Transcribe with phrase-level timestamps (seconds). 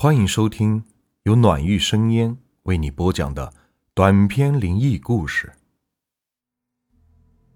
[0.00, 0.84] 欢迎收听
[1.24, 3.52] 由暖玉生烟为你播讲的
[3.94, 5.52] 短篇灵异故事。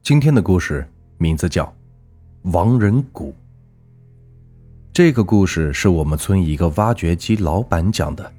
[0.02, 0.84] 今天的故事
[1.18, 1.64] 名字叫
[2.50, 3.30] 《亡人谷》。
[4.92, 8.34] 这个故事是我们村一个挖掘机老板讲的。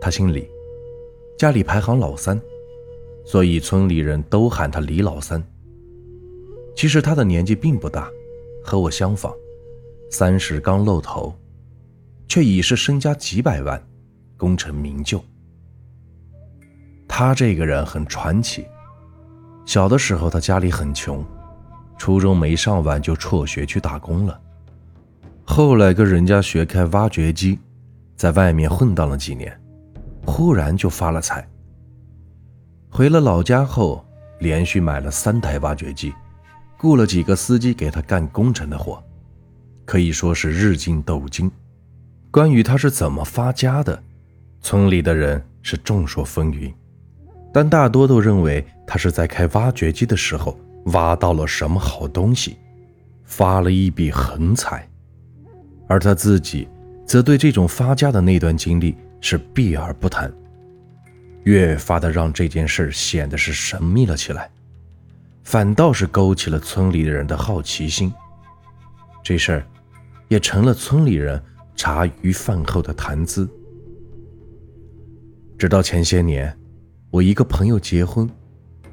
[0.00, 0.48] 他姓李，
[1.36, 2.40] 家里排行老三，
[3.26, 5.46] 所以村里人都喊他李老三。
[6.74, 8.10] 其实他的年纪并不大，
[8.62, 9.36] 和我相仿，
[10.10, 11.36] 三十刚露头。
[12.26, 13.82] 却已是身家几百万，
[14.36, 15.22] 功成名就。
[17.06, 18.66] 他这个人很传奇。
[19.66, 21.24] 小的时候，他家里很穷，
[21.96, 24.40] 初中没上完就辍学去打工了。
[25.44, 27.58] 后来跟人家学开挖掘机，
[28.16, 29.58] 在外面混荡了几年，
[30.26, 31.46] 忽然就发了财。
[32.90, 34.04] 回了老家后，
[34.40, 36.12] 连续买了三台挖掘机，
[36.76, 39.02] 雇了几个司机给他干工程的活，
[39.84, 41.50] 可以说是日进斗金。
[42.34, 44.02] 关于他是怎么发家的，
[44.60, 46.74] 村里的人是众说纷纭，
[47.52, 52.56] 但大多都认为他是在开挖掘机的时候挖到了什么好东西，
[53.22, 54.84] 发了一笔横财，
[55.86, 56.66] 而他自己
[57.06, 60.28] 则对这种发家的那段经历是避而不谈，
[61.44, 64.50] 越发的让这件事显得是神秘了起来，
[65.44, 68.12] 反倒是勾起了村里的人的好奇心，
[69.22, 69.66] 这事儿
[70.26, 71.40] 也成了村里人。
[71.76, 73.48] 茶余饭后的谈资。
[75.56, 76.56] 直到前些年，
[77.10, 78.28] 我一个朋友结婚，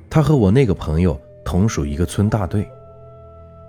[0.09, 2.69] 他和我那个朋友同属一个村大队，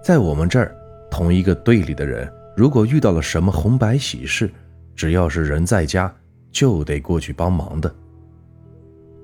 [0.05, 0.77] 在我们这儿，
[1.11, 4.51] 同一个队里的人，如果遇到了什么红白喜事，
[4.95, 6.15] 只要是人在家，
[6.51, 7.93] 就得过去帮忙的。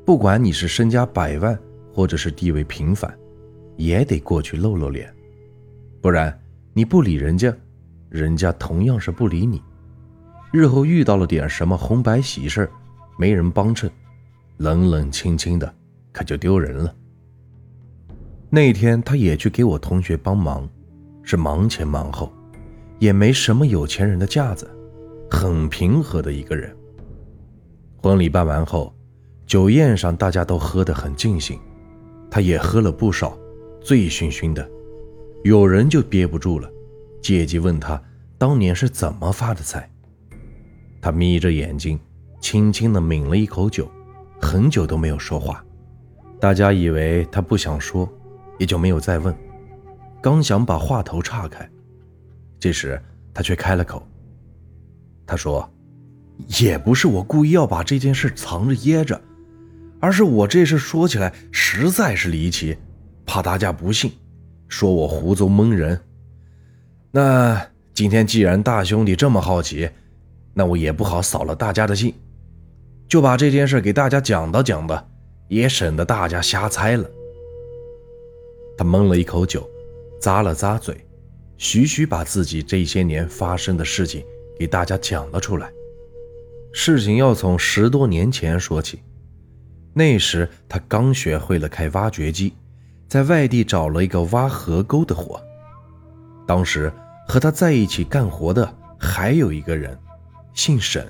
[0.05, 1.57] 不管你是身家百万，
[1.93, 3.15] 或者是地位平凡，
[3.77, 5.15] 也得过去露露脸，
[6.01, 6.37] 不然
[6.73, 7.55] 你不理人家，
[8.09, 9.63] 人家同样是不理你。
[10.51, 12.71] 日后遇到了点什么红白喜事
[13.19, 13.91] 没人帮衬，
[14.57, 15.75] 冷冷清清的，
[16.13, 16.95] 可就丢人了。
[18.49, 20.67] 那天他也去给我同学帮忙，
[21.23, 22.33] 是忙前忙后，
[22.99, 24.67] 也没什么有钱人的架子，
[25.31, 26.75] 很平和的一个人。
[27.99, 28.95] 婚礼办完后，
[29.47, 31.61] 酒宴上大家都喝得很尽兴，
[32.31, 33.37] 他也喝了不少，
[33.83, 34.67] 醉醺醺的。
[35.45, 36.71] 有人就憋不住了，
[37.21, 38.03] 借机问他
[38.39, 39.91] 当年是怎么发的财。
[41.01, 41.99] 他眯着眼睛，
[42.41, 43.91] 轻轻地抿了一口酒，
[44.41, 45.65] 很久都没有说话。
[46.41, 48.09] 大家以为他不想说，
[48.59, 49.35] 也就没有再问。
[50.21, 51.69] 刚想把话头岔开，
[52.59, 53.01] 这时
[53.33, 54.07] 他却开了口。
[55.27, 55.69] 他说
[56.61, 59.21] ：“也不是我故意要把这件事藏着掖着，
[60.01, 62.77] 而是我这事说起来实在是离奇，
[63.25, 64.13] 怕大家不信，
[64.69, 66.01] 说我胡诌蒙人。
[67.11, 69.89] 那今天既然大兄弟这么好奇。”
[70.59, 72.13] 那我也不好扫了大家的兴，
[73.09, 75.09] 就把这件事给大家讲道讲道，
[75.47, 77.09] 也省得大家瞎猜了。
[78.77, 79.71] 他闷了一口酒，
[80.21, 81.07] 咂了咂嘴，
[81.59, 84.25] 徐徐把自己这些年发生的事情
[84.59, 85.71] 给大家讲了出来。
[86.73, 89.01] 事情要从十多年前说起，
[89.95, 92.53] 那时他刚学会了开挖掘机，
[93.07, 95.41] 在外地找了一个挖河沟的活。
[96.49, 96.93] 当时
[97.29, 98.69] 和他在一起干活的
[98.99, 99.97] 还有一个人。
[100.59, 101.07] 姓沈，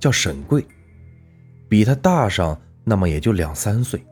[0.00, 0.66] 叫沈贵，
[1.68, 4.04] 比他大上那么也就两三岁，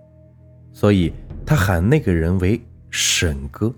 [0.72, 1.12] 所以
[1.44, 3.75] 他喊那个人为沈哥。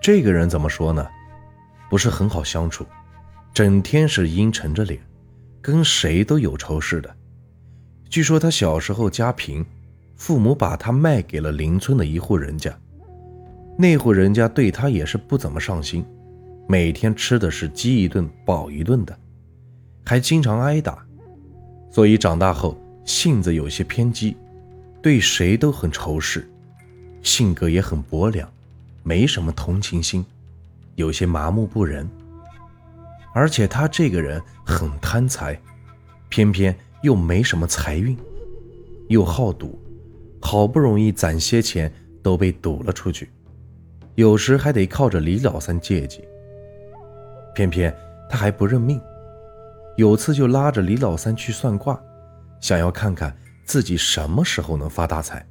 [0.00, 1.06] 这个人怎么说呢？
[1.90, 2.86] 不是很好相处，
[3.52, 4.98] 整天是阴沉着脸，
[5.60, 7.14] 跟谁都有仇似的。
[8.08, 9.62] 据说他小时候家贫，
[10.16, 12.74] 父母把他卖给了邻村的一户人家，
[13.76, 16.02] 那户人家对他也是不怎么上心，
[16.66, 19.14] 每天吃的是饥一顿饱一顿的。
[20.04, 21.04] 还经常挨打，
[21.90, 24.36] 所以长大后性子有些偏激，
[25.00, 26.46] 对谁都很仇视，
[27.22, 28.48] 性格也很薄凉，
[29.02, 30.24] 没什么同情心，
[30.94, 32.08] 有些麻木不仁。
[33.32, 35.58] 而且他这个人很贪财，
[36.28, 38.16] 偏偏又没什么财运，
[39.08, 39.78] 又好赌，
[40.40, 41.92] 好不容易攒些钱
[42.22, 43.30] 都被赌了出去，
[44.14, 46.22] 有时还得靠着李老三借借。
[47.54, 47.92] 偏偏
[48.28, 49.00] 他还不认命。
[49.96, 52.00] 有次就拉着李老三去算卦，
[52.60, 55.46] 想要看看自己什么时候能发大财。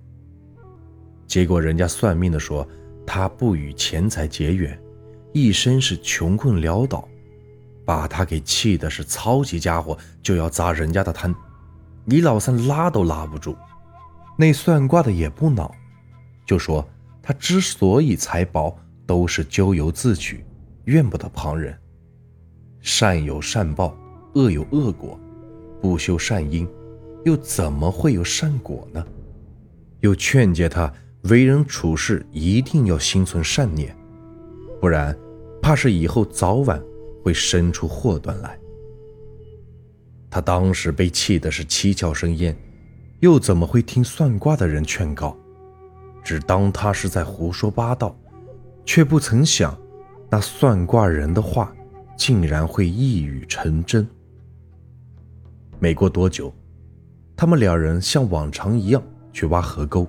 [1.26, 2.68] 结果人家算命的说
[3.08, 4.78] 他不与钱财结缘，
[5.32, 7.08] 一生是穷困潦倒，
[7.86, 11.34] 把他给气的是操起家伙就要砸人家的摊。
[12.06, 13.56] 李老三拉都拉不住，
[14.38, 15.74] 那算卦的也不恼，
[16.46, 16.86] 就说
[17.22, 20.46] 他之所以财薄，都是咎由自取，
[20.84, 21.80] 怨不得旁人，
[22.82, 23.98] 善有善报。
[24.34, 25.20] 恶有恶果，
[25.82, 26.68] 不修善因，
[27.26, 29.06] 又怎么会有善果呢？
[30.02, 30.92] 又劝诫他
[31.24, 33.96] 为人处事一定要心存善念，
[34.82, 35.18] 不然
[35.62, 36.82] 怕是以后早晚
[37.24, 38.60] 会生出祸端来。
[40.30, 42.58] 他当时被气的是七窍生烟，
[43.20, 45.38] 又怎么会听算卦的人劝告？
[46.24, 48.18] 只当他是在胡说八道，
[48.86, 49.78] 却不曾想，
[50.30, 51.74] 那算卦人的话
[52.18, 54.08] 竟然会一语成真。
[55.84, 56.50] 没过多久，
[57.36, 59.04] 他们两人像往常一样。
[59.34, 60.08] 去挖河沟，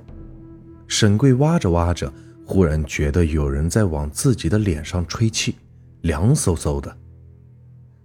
[0.87, 2.12] 沈贵挖着挖着，
[2.47, 5.56] 忽然觉得有人在往自己的脸上吹气，
[6.03, 6.97] 凉飕飕的。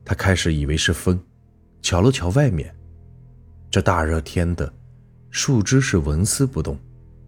[0.03, 1.19] 他开始以为是风，
[1.79, 2.73] 瞧了瞧外面，
[3.69, 4.73] 这大热天的，
[5.29, 6.75] 树枝是纹丝不动，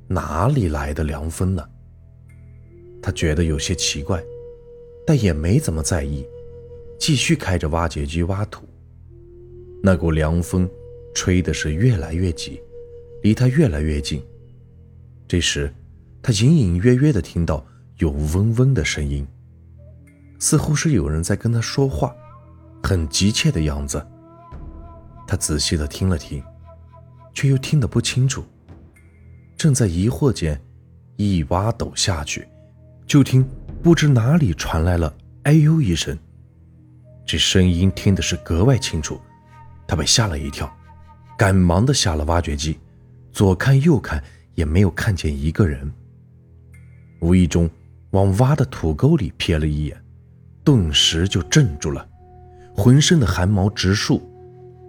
[0.07, 1.63] 哪里来的凉风呢？
[2.99, 4.23] 他觉得有些奇怪，
[5.05, 6.25] 但也没怎么在意，
[6.97, 8.63] 继续开着挖掘机挖土。
[9.83, 10.69] 那股凉风，
[11.13, 12.61] 吹的是越来越急。
[13.23, 14.19] 离他越来越近。
[15.27, 15.71] 这时，
[16.23, 17.63] 他隐隐约约地听到
[17.97, 19.27] 有嗡嗡的声音，
[20.39, 22.15] 似乎是有人在跟他说话，
[22.81, 24.03] 很急切的样子。
[25.27, 26.43] 他仔细地听了听，
[27.33, 28.43] 却又听得不清楚。
[29.55, 30.59] 正在疑惑间，
[31.15, 32.47] 一挖斗下去，
[33.05, 33.45] 就听
[33.83, 36.17] 不知哪里传来了“哎呦”一声，
[37.23, 39.21] 这声音听的是格外清楚。
[39.91, 40.73] 他被吓了一跳，
[41.37, 42.79] 赶忙的下了挖掘机。
[43.33, 44.23] 左看右看，
[44.55, 45.91] 也没有看见一个人。
[47.19, 47.69] 无意中
[48.11, 50.01] 往挖的土沟里瞥了一眼，
[50.63, 52.07] 顿时就镇住了，
[52.73, 54.21] 浑身的汗毛直竖。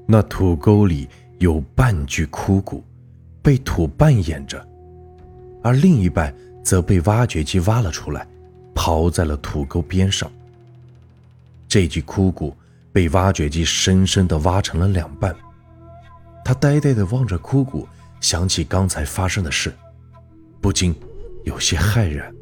[0.06, 1.08] 那土沟里
[1.40, 2.84] 有半具枯骨，
[3.42, 4.64] 被土半掩着，
[5.64, 6.32] 而另一半
[6.62, 8.24] 则被挖掘机挖了出来，
[8.72, 10.30] 刨在了土沟边上。
[11.66, 12.54] 这具枯骨
[12.92, 15.34] 被挖掘机深深地挖成了两半。
[16.44, 17.88] 他呆呆地望着枯骨。
[18.20, 19.72] 想起刚才发生的事，
[20.60, 20.94] 不禁
[21.42, 22.32] 有些骇然。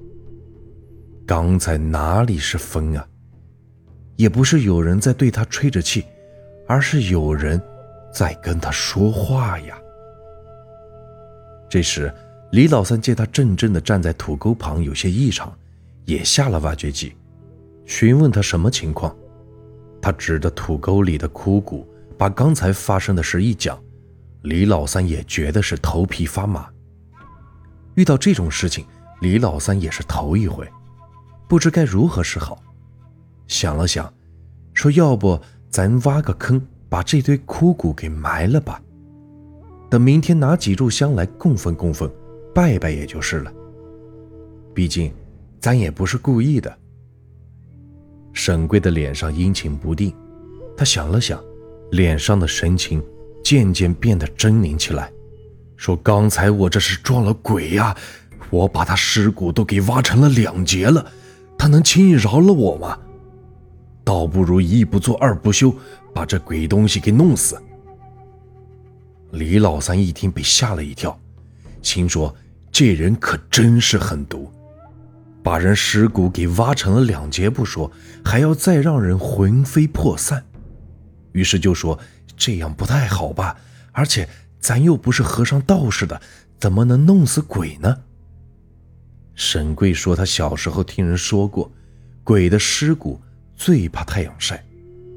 [1.26, 3.08] 刚才哪里是风啊？
[4.16, 6.04] 也不是有人在对他吹着气，
[6.68, 7.58] 而是有人
[8.12, 9.78] 在跟他说话呀。
[11.70, 12.12] 这时，
[12.52, 15.50] 李老三见他怔怔地站在土沟旁，有些异常，
[16.04, 17.16] 也下了挖掘机，
[17.86, 19.16] 询问他什么情况。
[20.00, 21.86] 他指着土沟里的枯骨，
[22.16, 23.78] 把刚才发生的事一讲。
[24.42, 26.66] 李老三也觉得是头皮发麻。
[27.94, 28.86] 遇到这种事情，
[29.20, 30.66] 李老三也是头一回，
[31.46, 32.62] 不知该如何是好。
[33.46, 34.10] 想了想，
[34.72, 35.38] 说：“要不
[35.68, 36.58] 咱挖个坑，
[36.88, 38.80] 把这堆枯骨给埋了吧？
[39.90, 42.10] 等明天拿几炷香来供奉供奉，
[42.54, 43.52] 拜拜也就是了。
[44.72, 45.12] 毕竟
[45.60, 46.74] 咱也不是故意的。”
[48.32, 50.14] 沈贵的脸上阴晴不定，
[50.76, 51.42] 他想了想，
[51.90, 53.02] 脸上的神情。
[53.42, 55.10] 渐渐变得狰狞起来，
[55.74, 57.96] 说：“刚才我这是撞了鬼呀！
[58.50, 61.10] 我把他尸骨都给挖成了两截了，
[61.56, 62.98] 他能轻易饶了我吗？
[64.04, 65.74] 倒不如一不做二不休，
[66.12, 67.60] 把这鬼东西给弄死。”
[69.32, 71.18] 李老三一听，被吓了一跳，
[71.80, 72.32] 心说
[72.70, 74.52] ：“这人可真是狠毒，
[75.42, 77.90] 把人尸骨给挖成了两截不说，
[78.24, 80.44] 还要再让人魂飞魄散。”
[81.32, 81.98] 于是就说。
[82.36, 83.54] 这样不太好吧？
[83.92, 84.26] 而且
[84.58, 86.18] 咱又不是和尚道士的，
[86.58, 87.98] 怎么能弄死鬼呢？
[89.34, 91.70] 沈贵说，他小时候听人说过，
[92.24, 93.20] 鬼的尸骨
[93.54, 94.64] 最怕太阳晒，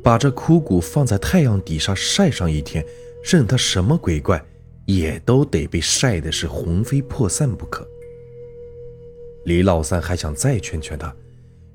[0.03, 2.84] 把这枯骨放在太阳底下晒上一天，
[3.24, 4.44] 任他什么鬼怪，
[4.86, 7.88] 也都得被晒的是魂飞魄散不可。
[9.45, 11.13] 李老三还想再劝劝他，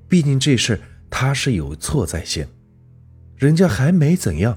[0.08, 2.48] 毕竟这事他是有错在先，
[3.36, 4.56] 人家还没怎样。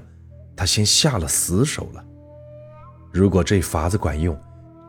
[0.54, 2.04] 他先下了死手了。
[3.10, 4.38] 如果这法子管用，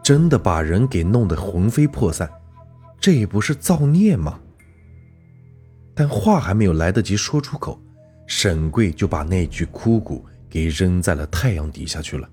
[0.03, 2.29] 真的把人给弄得魂飞魄散，
[2.99, 4.39] 这不是造孽吗？
[5.95, 7.79] 但话还没有来得及说出口，
[8.27, 12.29] 沈贵就把那具枯骨给扔在了太阳底下去了。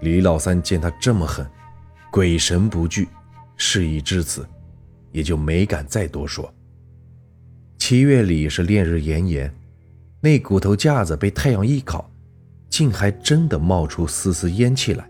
[0.00, 1.44] 李老三见他这么狠，
[2.10, 3.08] 鬼神不惧，
[3.56, 4.46] 事已至此，
[5.16, 6.52] 也就没敢再多说。
[7.78, 9.50] 七月里是烈日炎炎。
[10.20, 12.10] 那骨头架子被太阳一烤，
[12.68, 15.08] 竟还真的冒出丝丝烟气来。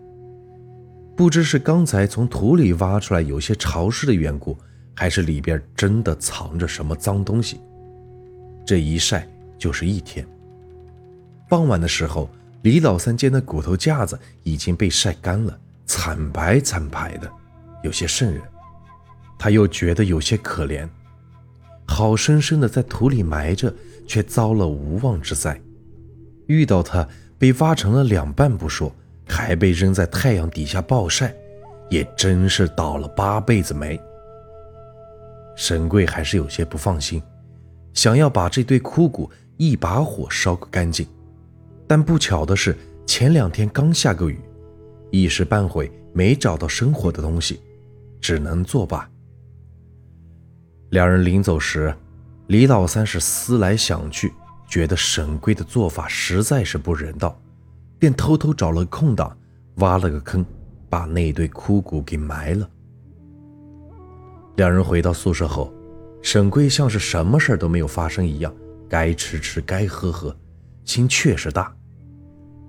[1.13, 4.57] 不知是刚才从土里挖出来有些潮湿的缘故，
[4.95, 7.59] 还是里边真的藏着什么脏东西。
[8.65, 10.25] 这一晒就是一天。
[11.49, 12.29] 傍晚的时候，
[12.61, 17.29] 李老三见那骨头架子已经被晒干了，惨白惨白的，
[17.83, 18.41] 有些瘆人。
[19.37, 20.87] 他又觉得有些可怜，
[21.85, 23.73] 好生生的在土里埋着。
[24.09, 25.61] 却遭了无妄之灾，
[26.45, 27.05] 遇到他
[27.37, 28.89] 被挖成了两半不说，
[29.27, 31.35] 还被扔在太阳底下暴晒，
[31.89, 33.99] 也真是倒了八辈子霉。
[35.57, 37.21] 沈贵还是有些不放心，
[37.93, 41.05] 想要把这堆枯骨一把火烧个干净，
[41.85, 44.39] 但不巧的是，前两天刚下过雨，
[45.11, 47.59] 一时半会没找到生火的东西，
[48.21, 49.09] 只能作罢。
[50.89, 51.93] 两人临走时，
[52.47, 54.33] 李老三是思来想去，
[54.69, 57.37] 觉得沈贵的做法实在是不人道，
[57.99, 59.37] 便偷偷找了空档，
[59.75, 60.45] 挖了个坑，
[60.89, 62.69] 把那堆枯骨给埋了。
[64.55, 65.73] 两人回到宿舍后，
[66.21, 68.53] 沈贵像是什么事都没有发生一样，
[68.87, 70.33] 该吃吃，该喝喝，
[70.85, 71.75] 心确实大。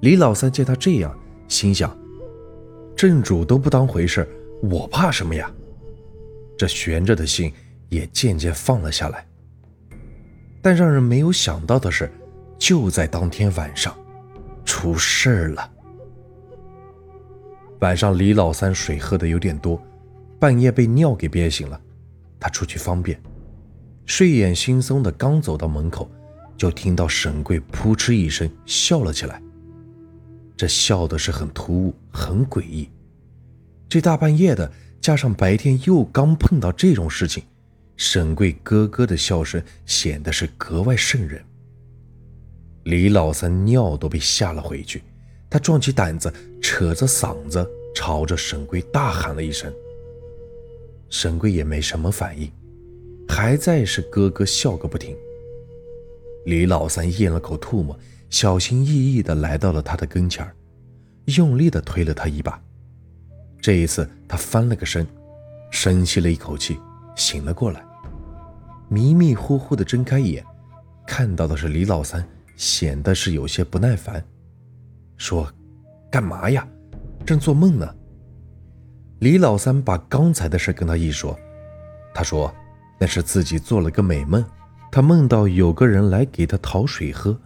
[0.01, 1.97] 李老三见他这样，心想：
[2.97, 4.29] 镇主都不当回事，
[4.61, 5.49] 我怕什么呀？
[6.59, 7.53] 这悬着的心
[7.89, 9.27] 也渐渐放了下来。
[10.61, 12.11] 但让人没有想到的是，
[12.59, 13.97] 就在当天晚上，
[14.65, 15.71] 出事了。
[17.81, 19.81] 晚上，李老三水喝的有点多。
[20.41, 21.81] 半夜被尿给憋醒了，
[22.39, 23.21] 他出去方便，
[24.07, 26.09] 睡眼惺忪的刚走到门口，
[26.57, 29.43] 就听到沈贵扑哧一声笑了起来。
[30.57, 32.89] 这笑的是很突兀，很诡异。
[33.89, 37.43] 这大半夜的，加上白天又刚碰到这种事情，
[37.99, 41.45] 沈贵咯咯的笑声显得是格外瘆人。
[42.85, 45.03] 李老三尿都被吓了回去，
[45.51, 49.71] 他壮起胆子，扯着嗓子朝着沈贵大喊了一声。
[51.11, 52.51] 沈贵也没什么反应，
[53.29, 55.17] 还在是咯咯笑个不停。
[56.47, 57.99] 李老三咽了口唾沫，
[58.31, 60.49] 小心翼翼地来到了他的跟前
[61.37, 62.63] 用力地推了他一把。
[63.61, 65.05] 这一次，他翻了个身，
[65.73, 66.79] 深吸了一口气，
[67.17, 67.85] 醒了过来，
[68.89, 70.45] 迷迷糊糊地睁开眼，
[71.07, 72.27] 看到的是李老三，
[72.57, 74.25] 显得是有些不耐烦，
[75.17, 75.51] 说
[76.11, 76.67] ：“干嘛呀？
[77.27, 77.95] 正做梦呢。”
[79.21, 81.39] 李老三把刚才的事跟他一说，
[82.15, 82.55] 他说
[82.99, 84.45] ：“那是自己做了个美梦，
[84.91, 87.39] 他梦到有个人来给他讨水喝，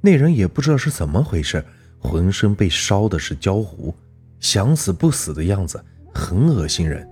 [0.00, 1.64] 那人也不知道是怎么回事，
[1.98, 3.94] 浑身被烧的是焦糊，
[4.38, 5.82] 想死不死的样子，
[6.14, 7.08] 很恶心人。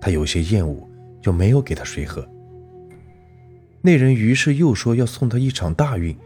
[0.00, 0.88] 他有些厌恶，
[1.20, 2.26] 就没有给他水喝。
[3.84, 6.16] 那人于是又说要送他一场大运，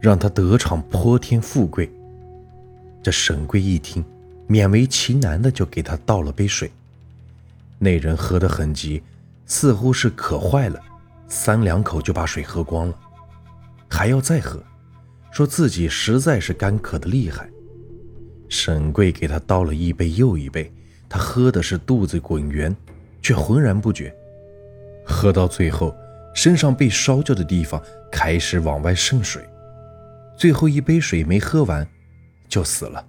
[0.00, 1.88] 让他得场泼天富贵。
[3.00, 4.04] 这沈贵一听。”
[4.46, 6.70] 勉为其难的就给他倒了杯水，
[7.78, 9.02] 那人喝得很急，
[9.46, 10.78] 似乎是渴坏了，
[11.28, 12.94] 三两口就把水喝光了，
[13.88, 14.62] 还要再喝，
[15.32, 17.48] 说自己实在是干渴的厉害。
[18.50, 20.70] 沈贵给他倒了一杯又一杯，
[21.08, 22.76] 他喝的是肚子滚圆，
[23.22, 24.14] 却浑然不觉。
[25.06, 25.96] 喝到最后，
[26.34, 27.80] 身上被烧焦的地方
[28.12, 29.42] 开始往外渗水，
[30.36, 31.86] 最后一杯水没喝完，
[32.48, 33.06] 就死了。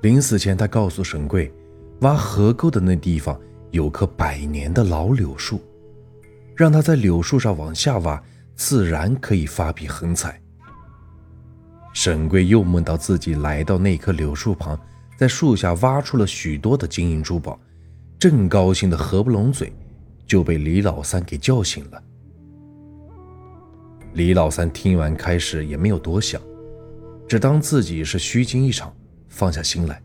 [0.00, 1.52] 临死前，他告诉沈贵，
[2.00, 3.38] 挖河沟的那地方
[3.70, 5.60] 有棵百年的老柳树，
[6.56, 8.20] 让他在柳树上往下挖，
[8.56, 10.40] 自然可以发笔横财。
[11.92, 14.80] 沈贵又梦到自己来到那棵柳树旁，
[15.18, 17.60] 在树下挖出了许多的金银珠宝，
[18.18, 19.70] 正高兴的合不拢嘴，
[20.26, 22.02] 就被李老三给叫醒了。
[24.14, 26.40] 李老三听完，开始也没有多想，
[27.26, 28.94] 只当自己是虚惊一场。
[29.28, 30.02] 放下心来，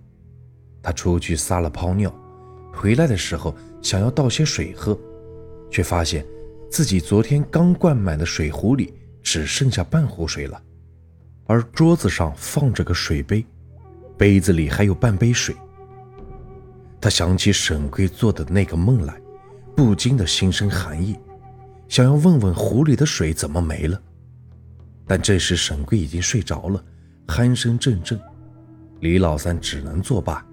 [0.82, 2.10] 他出去撒了泡尿，
[2.74, 4.98] 回来的时候想要倒些水喝，
[5.70, 6.26] 却发现
[6.72, 10.64] 自己昨天刚灌满的水壶里只剩下半壶水了，
[11.46, 13.46] 而桌子上放着个水杯，
[14.18, 15.54] 杯子里还有半杯水。
[17.02, 19.14] 他想起沈贵做的那个梦来，
[19.78, 21.16] 不禁的心生寒意，
[21.88, 24.02] 想要问问湖里的水怎么没了，
[25.06, 26.84] 但这时沈贵已经睡着了，
[27.28, 28.20] 鼾声阵阵。
[29.02, 30.44] 李老三只能作罢。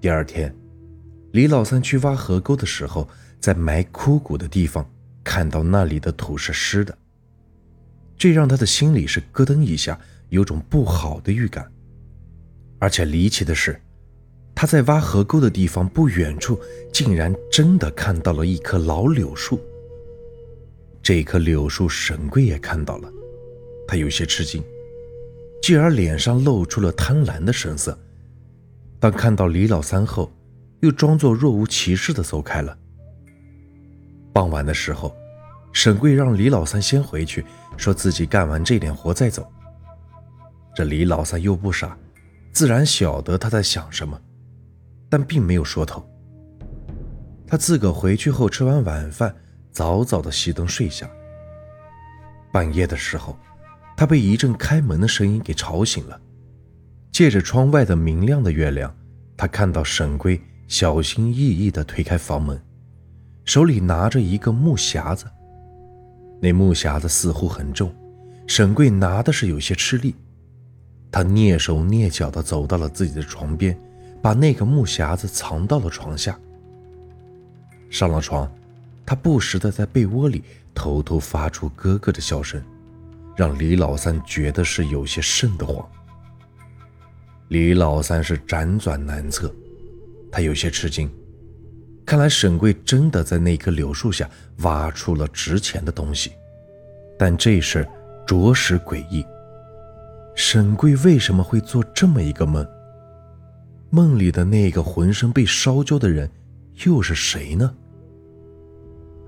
[0.00, 0.54] 第二天，
[1.32, 3.08] 李老三去挖河沟的时候，
[3.40, 4.88] 在埋枯骨的地方
[5.24, 6.96] 看到那里的土是湿的，
[8.16, 11.68] 这让他的心里是咯噔一下，有种不好的预感。
[12.78, 13.82] 而且离奇的是，
[14.64, 16.58] 他在挖河沟的地方不远处，
[16.90, 19.60] 竟然真的看到了一棵老柳树。
[21.02, 23.12] 这棵柳树，沈贵也看到了，
[23.86, 24.64] 他有些吃惊。
[25.60, 27.98] 继而脸上露出了贪婪的神色，
[28.98, 30.32] 当看到李老三后，
[30.80, 32.74] 又装作若无其事的走开了。
[34.32, 35.14] 傍晚的时候，
[35.74, 37.44] 沈贵让李老三先回去，
[37.76, 39.46] 说自己干完这点活再走。
[40.74, 41.94] 这李老三又不傻，
[42.50, 44.18] 自然晓得他在想什么，
[45.14, 46.04] 但并没有说透。
[47.46, 49.32] 他自个回去后吃完晚饭，
[49.70, 51.08] 早早的熄灯睡下。
[52.52, 53.38] 半夜的时候。
[53.96, 56.20] 他被一阵开门的声音给吵醒了。
[57.12, 58.92] 借着窗外的明亮的月亮，
[59.36, 62.60] 他看到沈贵小心翼翼地推开房门，
[63.44, 65.26] 手里拿着一个木匣子。
[66.42, 67.94] 那木匣子似乎很重，
[68.48, 70.16] 沈贵拿的是有些吃力。
[71.12, 73.78] 他蹑手蹑脚地走到了自己的床边，
[74.24, 76.40] 把那个木匣子藏到了床下。
[77.90, 78.50] 上了床，
[79.04, 80.42] 他不时地在被窝里
[80.74, 82.58] 偷偷发出咯咯的笑声，
[83.36, 85.86] 让李老三觉得是有些瘆得慌。
[87.48, 89.54] 李老三是辗转难测，
[90.32, 91.12] 他有些吃惊。
[92.06, 94.26] 看来沈贵真的在那棵柳树下
[94.60, 96.32] 挖出了值钱的东西，
[97.18, 97.86] 但这事
[98.26, 99.22] 着实诡异。
[100.34, 102.66] 沈贵为什么会做这么一个梦？
[103.94, 106.28] 梦里的那个浑身被烧焦的人
[106.84, 107.72] 又是谁呢？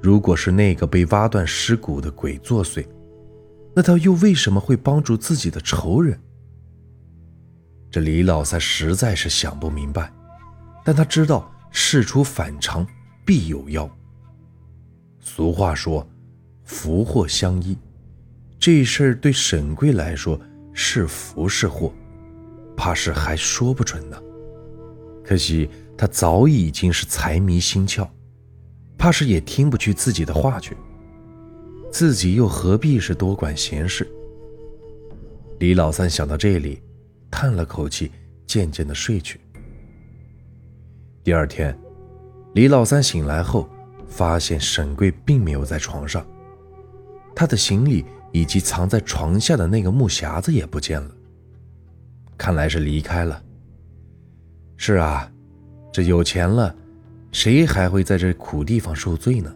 [0.03, 2.85] 如果是那个被挖断尸骨的鬼作祟，
[3.77, 6.19] 那他又为什么会帮助自己的仇人？
[7.93, 10.13] 这李老三实在是想不明白，
[10.85, 12.85] 但他知道事出反常
[13.25, 13.89] 必有妖。
[15.21, 16.05] 俗话说，
[16.65, 17.79] 福祸相依，
[18.59, 20.41] 这事儿对沈贵来说
[20.73, 21.93] 是福是祸，
[22.77, 24.21] 怕是还说不准呢。
[25.27, 25.69] 可惜
[25.99, 28.09] 他早已经是财迷心窍，
[28.97, 30.77] 怕是也听不去自己的话去。
[31.91, 34.07] 自己又何必是多管闲事？
[35.59, 36.81] 李老三想到这里。
[37.29, 38.13] 叹了口气，
[38.47, 39.41] 渐渐的睡去。
[41.25, 41.77] 第二天，
[42.55, 43.69] 李老三醒来后，
[44.07, 46.25] 发现沈贵并没有在床上，
[47.35, 51.11] 他的行李以及藏在床下的那个木匣子也不见了。
[52.39, 53.43] 看来是离开了。
[54.77, 55.31] 是啊，
[55.93, 56.75] 这有钱了，
[57.33, 59.55] 谁还会在这苦地方受罪呢？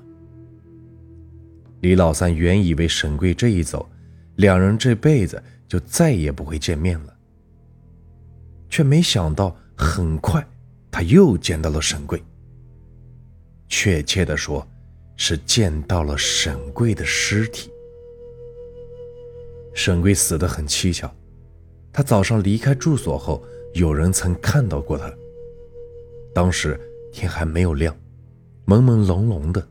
[1.80, 3.88] 李老三原以为沈贵这一走，
[4.36, 7.16] 两人这辈子就再也不会见面了。
[8.68, 10.46] 却没想到，很快
[10.90, 12.22] 他又见到了沈贵。
[13.68, 14.66] 确切的说，
[15.16, 17.70] 是见到了沈贵的尸体。
[19.74, 21.10] 沈贵死得很蹊跷，
[21.92, 23.42] 他早上离开住所后，
[23.74, 25.12] 有人曾看到过他。
[26.34, 26.78] 当时
[27.12, 27.94] 天还没有亮，
[28.66, 29.66] 朦朦胧胧的，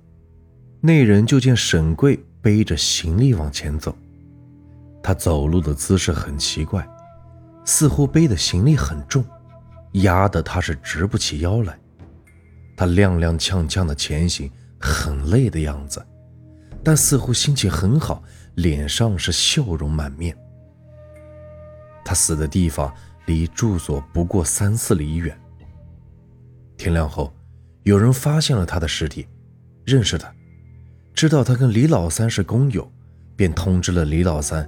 [0.81, 3.95] 那人就见沈贵背着行李往前走，
[5.01, 6.87] 他走路的姿势很奇怪。
[7.65, 9.23] 似乎背的行李很重，
[9.93, 11.79] 压得他是直不起腰来。
[12.75, 16.03] 他踉踉跄跄的前行，很累的样子，
[16.83, 18.23] 但似乎心情很好，
[18.55, 20.35] 脸上是笑容满面。
[22.03, 22.91] 他死的地方
[23.29, 25.39] 离住所不过三四里远。
[26.77, 27.31] 天亮后，
[27.83, 29.27] 有人发现了他的尸体，
[29.85, 30.33] 认识他，
[31.13, 32.91] 知道他跟李老三是工友，
[33.35, 34.67] 便通知了李老三。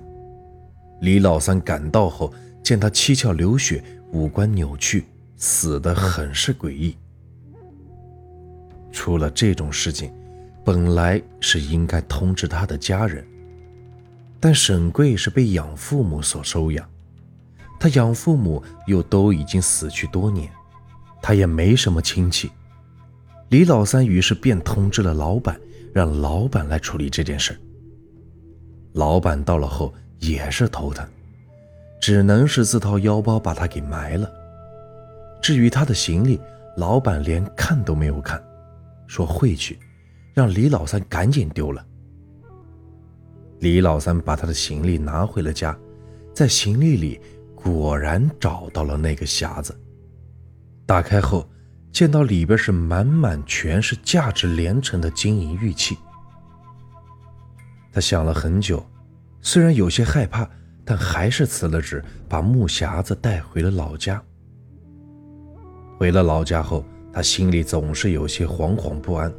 [1.02, 2.32] 李老三赶到后。
[2.64, 6.96] 见他七窍流血，五官扭曲，死得很是诡异。
[8.92, 10.14] 出了这种事情，
[10.64, 13.26] 本来是应该通知他的家人，
[14.40, 16.88] 但沈贵是被养父母所收养，
[17.82, 20.48] 他养父母又都已经死去多年，
[21.20, 22.52] 他也没什么亲戚。
[23.50, 25.60] 李老三于是便通知了老板，
[25.92, 27.60] 让老板来处理这件事。
[28.94, 31.04] 老板到了后也是头疼。
[32.00, 34.32] 只能是自掏腰包把他给埋了。
[35.42, 36.40] 至于他的行李，
[36.78, 38.42] 老板连看都没有看，
[39.08, 39.80] 说会去，
[40.34, 41.84] 让李老三赶紧丢了。
[43.60, 45.78] 李老三把他的行李拿回了家，
[46.34, 47.20] 在行李里
[47.64, 49.78] 果然找到了那个匣子。
[50.86, 51.50] 打开后，
[51.92, 55.98] 见到里边是满满全是价值连城的金银玉器。
[57.92, 58.86] 他想了很久，
[59.42, 60.50] 虽然有些害怕。
[60.84, 64.22] 但还是辞了职，把木匣子带回了老家。
[65.98, 69.32] 回了老家后，他心里总是有些惶惶不安。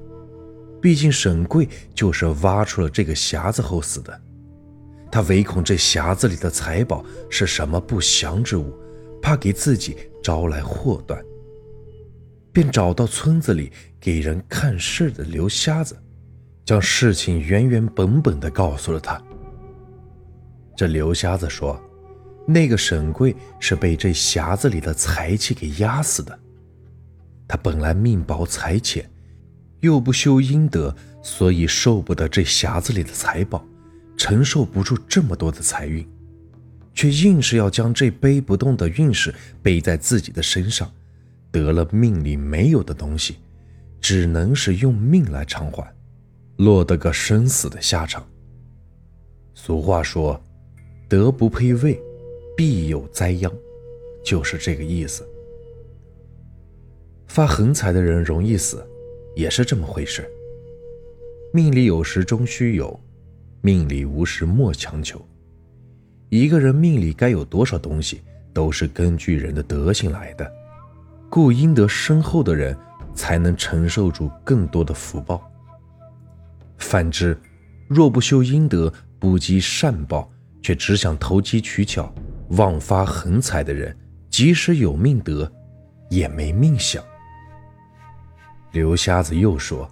[0.81, 4.19] 毕竟沈贵就是挖出了这个匣子后死的，
[5.13, 8.75] 他唯恐这匣子里的财宝是什么不祥之物，
[9.21, 11.23] 怕给自己招来祸端，
[12.51, 13.71] 便找到村子里
[14.01, 15.95] 给人看事的刘瞎子，
[16.65, 19.23] 将事情原原本本的告诉了他。
[20.75, 21.79] 这刘瞎子说
[22.49, 26.37] ：“那个沈贵是被这匣子里的财气给压死的。
[27.47, 29.07] 他本来命薄财浅，
[29.81, 33.63] 又不修阴德，所以受不得这匣子里的财宝，
[34.17, 36.07] 承受不住这么多的财运，
[36.95, 40.91] 却硬是要将这背不动的运势背在自己的身上，
[41.51, 43.37] 得了命里没有的东西，
[44.01, 45.93] 只能是用命来偿还，
[46.57, 48.27] 落得个生死的下场。
[49.55, 50.41] 俗话说。”
[51.09, 52.01] 德不配位，
[52.57, 53.53] 必有灾殃，
[54.25, 55.23] 就是这个意思。
[57.27, 58.83] 发横财的人容易死，
[59.37, 60.27] 也是这么回事。
[61.53, 62.99] 命里有时终须有，
[63.65, 65.25] 命里无时莫强求。
[66.29, 68.21] 一个人命里该有多少东西，
[68.53, 70.51] 都是根据人的德行来的。
[71.31, 72.77] 故阴德深厚的人，
[73.15, 75.49] 才能承受住更多的福报。
[76.77, 77.41] 反之，
[77.87, 80.29] 若不修阴德，不积善报，
[80.61, 82.13] 却只想投机取巧、
[82.51, 83.97] 妄发横财的人，
[84.29, 85.51] 即使有命德，
[86.11, 87.03] 也没命享。
[88.73, 89.89] 刘瞎子又说。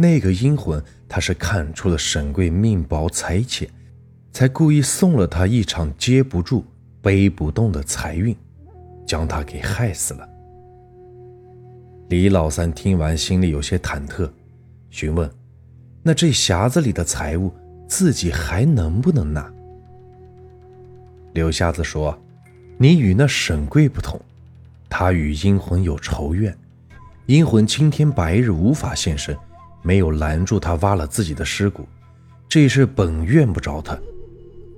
[0.00, 3.68] 那个阴魂，他是看出了沈贵命薄财浅，
[4.30, 6.64] 才故意送了他一场接不住、
[7.02, 8.36] 背不动的财运，
[9.04, 10.28] 将他给害死了。
[12.10, 14.30] 李老三听完，心里有些忐忑，
[14.88, 15.28] 询问
[16.00, 17.52] ：“那这匣子里的财物，
[17.88, 19.52] 自己还能不能拿？”
[21.34, 22.16] 刘瞎子说
[22.78, 24.20] ：“你与那沈贵不同，
[24.88, 26.56] 他与阴魂有仇怨，
[27.26, 29.36] 阴魂青天白日无法现身。”
[29.82, 31.86] 没有拦住他挖了自己的尸骨，
[32.48, 33.98] 这事本怨不着他，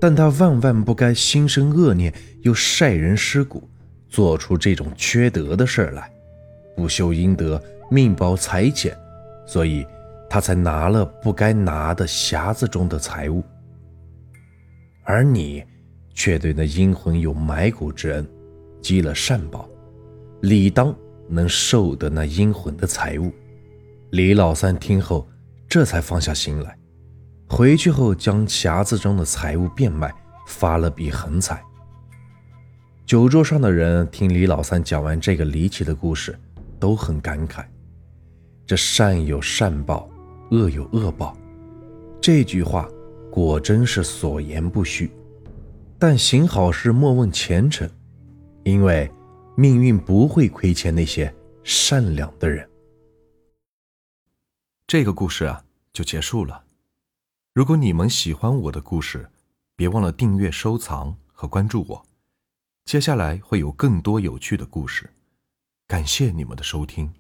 [0.01, 3.69] 但他万万不该心生恶念，又晒人尸骨，
[4.09, 6.11] 做出这种缺德的事来，
[6.77, 8.97] 不修阴德，命薄财浅，
[9.47, 9.87] 所以
[10.29, 13.43] 他才拿了不该拿的匣子中的财物。
[15.03, 15.65] 而你
[16.15, 18.27] 却对那阴魂有埋骨之恩，
[18.81, 19.69] 积了善报，
[20.43, 20.95] 理当
[21.29, 23.33] 能受得那阴魂的财物。
[24.11, 25.29] 李老三听后，
[25.69, 26.77] 这才放下心来。
[27.49, 30.13] 回去后，将匣子中的财物变卖，
[30.49, 31.63] 发了笔横财。
[33.07, 36.37] 酒桌上的人听李老三讲完这个离奇的故事，
[36.81, 37.65] 都很感慨：
[38.67, 40.09] 这善有善报，
[40.51, 41.37] 恶有恶报。
[42.21, 42.89] 这句话
[43.31, 45.09] 果真是所言不虚。
[46.01, 47.89] 但行好事莫问前程，
[48.65, 49.09] 因为
[49.57, 52.67] 命运不会亏欠那些善良的人。
[54.91, 56.65] 这个故事啊，就结束了。
[57.55, 59.31] 如果你们喜欢我的故事，
[59.77, 62.07] 别忘了订阅、收藏和关注我。
[62.87, 65.09] 接下来会有更多有趣的故事，
[65.87, 67.15] 感谢你们的收听。